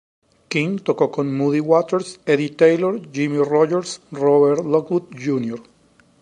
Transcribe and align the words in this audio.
King 0.49 0.79
tocó 0.81 1.11
con 1.11 1.31
Muddy 1.31 1.59
Waters, 1.59 2.21
Eddie 2.25 2.55
Taylor, 2.55 2.99
Jimmy 3.13 3.37
Rogers, 3.37 4.01
Robert 4.09 4.65
Lockwood, 4.65 5.09
Jr. 5.11 5.61